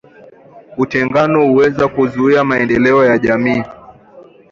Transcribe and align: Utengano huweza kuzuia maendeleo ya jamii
Utengano 0.77 1.45
huweza 1.45 1.87
kuzuia 1.87 2.43
maendeleo 2.43 3.05
ya 3.05 3.17
jamii 3.17 3.63